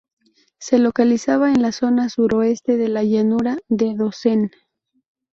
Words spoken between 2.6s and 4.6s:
de la Llanura de Dozen.